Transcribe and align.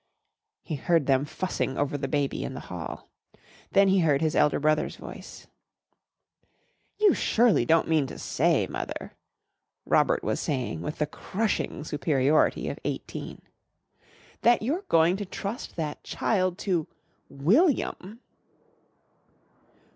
He 0.63 0.73
heard 0.77 1.05
them 1.05 1.25
fussing 1.25 1.77
over 1.77 1.95
the 1.95 2.07
baby 2.07 2.43
in 2.43 2.55
the 2.55 2.59
hall. 2.71 3.07
Then 3.71 3.87
he 3.87 3.99
heard 3.99 4.19
his 4.19 4.35
elder 4.35 4.59
brother's 4.59 4.95
voice. 4.95 5.45
"You 6.97 7.13
surely 7.13 7.65
don't 7.67 7.87
mean 7.87 8.07
to 8.07 8.17
say, 8.17 8.65
mother," 8.65 9.13
Robert 9.85 10.23
was 10.23 10.39
saying 10.39 10.81
with 10.81 10.97
the 10.97 11.05
crushing 11.05 11.83
superiority 11.83 12.67
of 12.67 12.79
eighteen, 12.83 13.43
"that 14.41 14.63
you're 14.63 14.85
going 14.89 15.17
to 15.17 15.23
trust 15.25 15.75
that 15.75 16.03
child 16.03 16.57
to 16.57 16.87
William." 17.29 18.21